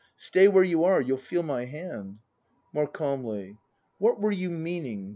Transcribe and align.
Stay 0.17 0.47
where 0.47 0.63
you 0.63 0.83
are! 0.83 0.99
You'll 0.99 1.17
feel 1.17 1.43
my 1.43 1.65
hand! 1.65 2.21
[More 2.73 2.87
calmly.] 2.87 3.59
What 3.99 4.19
were 4.19 4.31
you 4.31 4.49
meaning? 4.49 5.09